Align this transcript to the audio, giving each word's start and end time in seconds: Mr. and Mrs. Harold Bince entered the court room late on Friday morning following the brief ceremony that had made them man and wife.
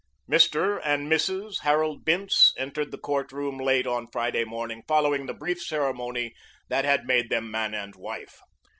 Mr. 0.27 0.81
and 0.83 1.11
Mrs. 1.11 1.59
Harold 1.59 2.03
Bince 2.03 2.55
entered 2.57 2.89
the 2.89 2.97
court 2.97 3.31
room 3.31 3.59
late 3.59 3.85
on 3.85 4.07
Friday 4.11 4.43
morning 4.43 4.81
following 4.87 5.27
the 5.27 5.33
brief 5.35 5.61
ceremony 5.61 6.33
that 6.69 6.85
had 6.85 7.05
made 7.05 7.29
them 7.29 7.51
man 7.51 7.75
and 7.75 7.93
wife. 7.95 8.39